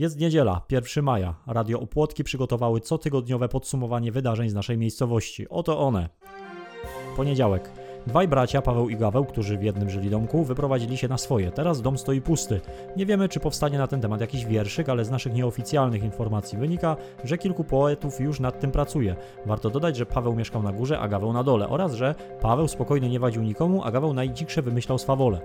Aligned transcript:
Jest 0.00 0.20
niedziela, 0.20 0.62
1 0.70 1.04
maja. 1.04 1.34
Radio 1.46 1.80
Opłotki 1.80 2.24
przygotowały 2.24 2.80
cotygodniowe 2.80 3.48
podsumowanie 3.48 4.12
wydarzeń 4.12 4.48
z 4.48 4.54
naszej 4.54 4.78
miejscowości. 4.78 5.48
Oto 5.48 5.78
one. 5.80 6.08
Poniedziałek. 7.16 7.70
Dwaj 8.06 8.28
bracia, 8.28 8.62
Paweł 8.62 8.88
i 8.88 8.96
Gaweł, 8.96 9.24
którzy 9.24 9.58
w 9.58 9.62
jednym 9.62 9.90
żyli 9.90 10.10
domku, 10.10 10.44
wyprowadzili 10.44 10.96
się 10.96 11.08
na 11.08 11.18
swoje. 11.18 11.50
Teraz 11.50 11.82
dom 11.82 11.98
stoi 11.98 12.20
pusty. 12.20 12.60
Nie 12.96 13.06
wiemy, 13.06 13.28
czy 13.28 13.40
powstanie 13.40 13.78
na 13.78 13.86
ten 13.86 14.00
temat 14.00 14.20
jakiś 14.20 14.46
wierszyk, 14.46 14.88
ale 14.88 15.04
z 15.04 15.10
naszych 15.10 15.32
nieoficjalnych 15.32 16.04
informacji 16.04 16.58
wynika, 16.58 16.96
że 17.24 17.38
kilku 17.38 17.64
poetów 17.64 18.20
już 18.20 18.40
nad 18.40 18.60
tym 18.60 18.70
pracuje. 18.70 19.16
Warto 19.46 19.70
dodać, 19.70 19.96
że 19.96 20.06
Paweł 20.06 20.34
mieszkał 20.36 20.62
na 20.62 20.72
górze, 20.72 20.98
a 20.98 21.08
Gaweł 21.08 21.32
na 21.32 21.44
dole 21.44 21.68
oraz, 21.68 21.94
że 21.94 22.14
Paweł 22.40 22.68
spokojnie 22.68 23.08
nie 23.08 23.20
wadził 23.20 23.42
nikomu, 23.42 23.84
a 23.84 23.90
Gaweł 23.90 24.14
najdziksze 24.14 24.62
wymyślał 24.62 24.98
swawole. 24.98 25.40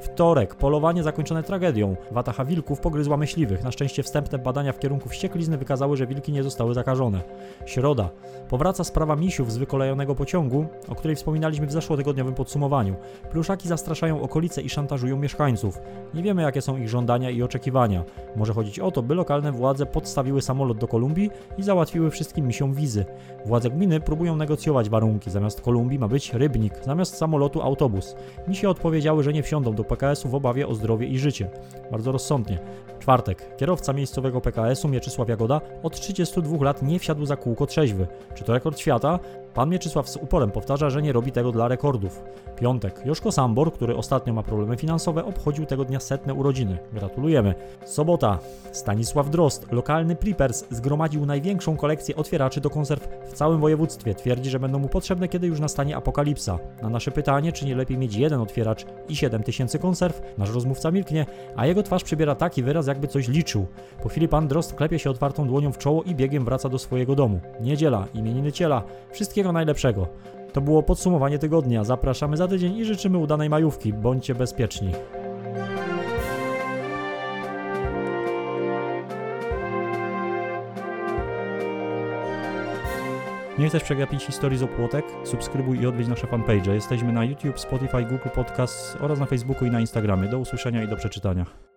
Wtorek. 0.00 0.54
Polowanie 0.54 1.02
zakończone 1.02 1.42
tragedią. 1.42 1.96
Wataha 2.10 2.44
wilków 2.44 2.80
pogryzła 2.80 3.16
myśliwych. 3.16 3.64
Na 3.64 3.72
szczęście 3.72 4.02
wstępne 4.02 4.38
badania 4.38 4.72
w 4.72 4.78
kierunku 4.78 5.08
wścieklizny 5.08 5.58
wykazały, 5.58 5.96
że 5.96 6.06
wilki 6.06 6.32
nie 6.32 6.42
zostały 6.42 6.74
zakażone. 6.74 7.20
Środa. 7.66 8.10
Powraca 8.48 8.84
sprawa 8.84 9.16
misiów 9.16 9.52
z 9.52 9.56
wykolejonego 9.56 10.14
pociągu, 10.14 10.66
o 10.88 10.94
której 10.94 11.16
wspominaliśmy 11.16 11.66
w 11.66 11.72
zeszłotygodniowym 11.72 12.34
podsumowaniu. 12.34 12.94
Pluszaki 13.30 13.68
zastraszają 13.68 14.22
okolice 14.22 14.62
i 14.62 14.68
szantażują 14.68 15.16
mieszkańców. 15.16 15.78
Nie 16.14 16.22
wiemy, 16.22 16.42
jakie 16.42 16.62
są 16.62 16.76
ich 16.76 16.88
żądania 16.88 17.30
i 17.30 17.42
oczekiwania. 17.42 18.04
Może 18.36 18.54
chodzić 18.54 18.78
o 18.78 18.90
to, 18.90 19.02
by 19.02 19.14
lokalne 19.14 19.52
władze 19.52 19.86
podstawiły 19.86 20.42
samolot 20.42 20.78
do 20.78 20.88
Kolumbii 20.88 21.30
i 21.58 21.62
załatwiły 21.62 22.10
wszystkim 22.10 22.46
misiom 22.46 22.74
wizy. 22.74 23.04
Władze 23.46 23.70
gminy 23.70 24.00
próbują 24.00 24.36
negocjować 24.36 24.88
warunki. 24.88 25.30
Zamiast 25.30 25.60
Kolumbii 25.60 25.98
ma 25.98 26.08
być 26.08 26.32
rybnik, 26.32 26.74
zamiast 26.84 27.16
samolotu 27.16 27.62
autobus. 27.62 28.16
Misie 28.48 28.68
odpowiedziały, 28.68 29.22
że 29.22 29.32
nie 29.32 29.42
wsiądą 29.42 29.74
do 29.74 29.84
PKS-u 29.84 30.28
w 30.28 30.34
obawie 30.34 30.68
o 30.68 30.74
zdrowie 30.74 31.06
i 31.06 31.18
życie. 31.18 31.50
Bardzo 31.90 32.12
rozsądnie. 32.12 32.58
Czwartek. 33.04 33.56
Kierowca 33.56 33.92
miejscowego 33.92 34.40
PKS-u 34.40 34.88
Mieczysław 34.88 35.28
Jagoda 35.28 35.60
od 35.82 36.00
32 36.00 36.64
lat 36.64 36.82
nie 36.82 36.98
wsiadł 36.98 37.26
za 37.26 37.36
kółko 37.36 37.66
trzeźwy. 37.66 38.06
Czy 38.34 38.44
to 38.44 38.52
rekord 38.52 38.78
świata? 38.78 39.18
Pan 39.54 39.68
Mieczysław 39.70 40.08
z 40.08 40.16
uporem 40.16 40.50
powtarza, 40.50 40.90
że 40.90 41.02
nie 41.02 41.12
robi 41.12 41.32
tego 41.32 41.52
dla 41.52 41.68
rekordów. 41.68 42.22
Piątek. 42.56 43.02
Joszko 43.04 43.32
Sambor, 43.32 43.72
który 43.72 43.96
ostatnio 43.96 44.32
ma 44.32 44.42
problemy 44.42 44.76
finansowe, 44.76 45.24
obchodził 45.24 45.66
tego 45.66 45.84
dnia 45.84 46.00
setne 46.00 46.34
urodziny. 46.34 46.78
Gratulujemy. 46.92 47.54
Sobota. 47.84 48.38
Stanisław 48.72 49.30
Drost, 49.30 49.72
lokalny 49.72 50.16
Preppers, 50.16 50.64
zgromadził 50.70 51.26
największą 51.26 51.76
kolekcję 51.76 52.16
otwieraczy 52.16 52.60
do 52.60 52.70
konserw 52.70 53.08
w 53.28 53.32
całym 53.32 53.60
województwie. 53.60 54.14
Twierdzi, 54.14 54.50
że 54.50 54.60
będą 54.60 54.78
mu 54.78 54.88
potrzebne, 54.88 55.28
kiedy 55.28 55.46
już 55.46 55.60
nastanie 55.60 55.96
apokalipsa. 55.96 56.58
Na 56.82 56.88
nasze 56.88 57.10
pytanie, 57.10 57.52
czy 57.52 57.66
nie 57.66 57.74
lepiej 57.74 57.98
mieć 57.98 58.14
jeden 58.14 58.40
otwieracz 58.40 58.86
i 59.08 59.16
7 59.16 59.42
tysięcy 59.42 59.78
konserw, 59.78 60.22
nasz 60.38 60.54
rozmówca 60.54 60.90
milknie, 60.90 61.26
a 61.56 61.66
jego 61.66 61.82
twarz 61.82 62.04
przybiera 62.04 62.34
taki 62.34 62.62
wyraz, 62.62 62.86
jakby 62.94 63.08
coś 63.08 63.28
liczył. 63.28 63.66
Po 64.02 64.08
chwili 64.08 64.28
pan 64.28 64.48
Drost 64.48 64.74
klepie 64.74 64.98
się 64.98 65.10
otwartą 65.10 65.46
dłonią 65.46 65.72
w 65.72 65.78
czoło 65.78 66.02
i 66.02 66.14
biegiem 66.14 66.44
wraca 66.44 66.68
do 66.68 66.78
swojego 66.78 67.14
domu. 67.14 67.40
Niedziela, 67.60 68.06
imieniny 68.14 68.52
ciela. 68.52 68.82
Wszystkiego 69.12 69.52
najlepszego. 69.52 70.08
To 70.52 70.60
było 70.60 70.82
podsumowanie 70.82 71.38
tygodnia. 71.38 71.84
Zapraszamy 71.84 72.36
za 72.36 72.48
tydzień 72.48 72.76
i 72.76 72.84
życzymy 72.84 73.18
udanej 73.18 73.50
majówki. 73.50 73.92
Bądźcie 73.92 74.34
bezpieczni. 74.34 74.92
Nie 83.58 83.68
chcesz 83.68 83.82
przegapić 83.82 84.24
historii 84.24 84.58
z 84.58 84.62
opłotek? 84.62 85.04
Subskrybuj 85.24 85.80
i 85.80 85.86
odwiedź 85.86 86.08
nasze 86.08 86.26
fanpage. 86.26 86.74
Jesteśmy 86.74 87.12
na 87.12 87.24
YouTube, 87.24 87.60
Spotify, 87.60 88.02
Google 88.02 88.28
Podcasts 88.34 88.96
oraz 89.00 89.18
na 89.20 89.26
Facebooku 89.26 89.68
i 89.68 89.70
na 89.70 89.80
Instagramie. 89.80 90.28
Do 90.28 90.38
usłyszenia 90.38 90.82
i 90.82 90.88
do 90.88 90.96
przeczytania. 90.96 91.64